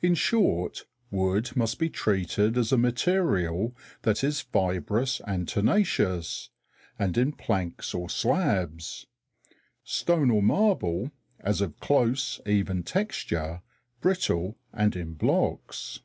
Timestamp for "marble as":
10.44-11.60